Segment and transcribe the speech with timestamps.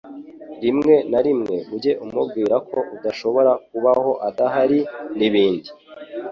[0.63, 4.79] Rimwe na rimwe ujye umubwira ko udashobora kubaho adahari,
[5.17, 5.69] n’ibindi